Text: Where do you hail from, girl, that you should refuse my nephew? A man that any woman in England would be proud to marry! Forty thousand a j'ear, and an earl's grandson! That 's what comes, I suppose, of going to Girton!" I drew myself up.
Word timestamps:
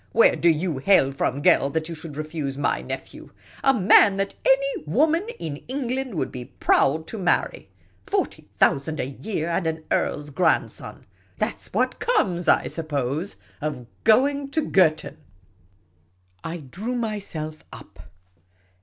Where 0.13 0.35
do 0.35 0.49
you 0.49 0.79
hail 0.79 1.11
from, 1.11 1.43
girl, 1.43 1.69
that 1.69 1.87
you 1.87 1.93
should 1.93 2.17
refuse 2.17 2.57
my 2.57 2.81
nephew? 2.81 3.29
A 3.63 3.71
man 3.71 4.17
that 4.17 4.33
any 4.43 4.83
woman 4.87 5.27
in 5.37 5.57
England 5.67 6.15
would 6.15 6.31
be 6.31 6.45
proud 6.45 7.05
to 7.05 7.19
marry! 7.19 7.69
Forty 8.07 8.47
thousand 8.57 8.99
a 8.99 9.11
j'ear, 9.11 9.47
and 9.47 9.67
an 9.67 9.83
earl's 9.91 10.31
grandson! 10.31 11.05
That 11.37 11.61
's 11.61 11.71
what 11.71 11.99
comes, 11.99 12.47
I 12.47 12.65
suppose, 12.65 13.35
of 13.61 13.85
going 14.03 14.49
to 14.49 14.65
Girton!" 14.67 15.17
I 16.43 16.57
drew 16.57 16.95
myself 16.95 17.63
up. 17.71 17.99